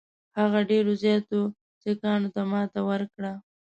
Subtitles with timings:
[0.39, 1.39] هغه ډېرو زیاتو
[1.81, 3.33] سیکهانو ته ماته ورکړه.